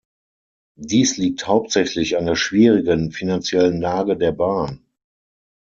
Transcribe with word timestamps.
Dies 0.79 1.17
liegt 1.17 1.45
hauptsächlich 1.45 2.17
an 2.17 2.25
der 2.25 2.33
schwierigen 2.35 3.11
finanziellen 3.11 3.79
Lage 3.79 4.17
der 4.17 4.31
Bahn. 4.31 4.83